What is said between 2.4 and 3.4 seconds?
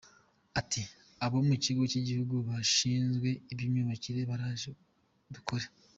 gishinzwe